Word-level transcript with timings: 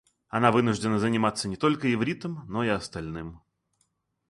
Она 0.29 0.51
вынуждена 0.51 0.97
заниматься 0.97 1.47
не 1.47 1.57
только 1.57 1.93
ивритом, 1.93 2.43
но 2.47 2.63
и 2.63 2.69
остальным. 2.69 3.43